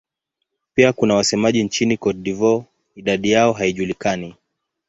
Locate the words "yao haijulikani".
3.31-4.35